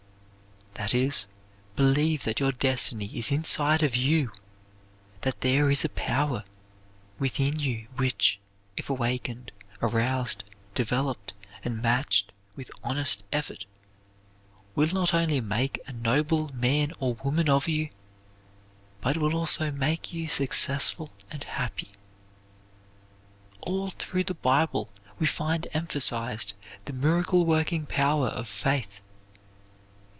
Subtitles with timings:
[0.83, 1.27] _"That is,
[1.75, 4.31] believe that your destiny is inside of you,
[5.21, 6.43] that there is a power
[7.19, 8.39] within you which,
[8.75, 10.43] if awakened, aroused,
[10.73, 11.33] developed,
[11.63, 13.65] and matched with honest effort,
[14.73, 17.89] will not only make a noble man or woman of you,
[19.01, 21.89] but will also make you successful and happy.
[23.61, 24.89] All through the Bible
[25.19, 26.53] we find emphasized
[26.85, 28.99] the miracle working power of faith.